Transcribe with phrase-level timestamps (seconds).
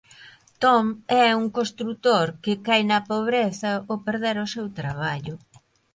[0.63, 0.85] Tom
[1.23, 5.35] é un construtor que cae na pobreza ó perder o seu traballo.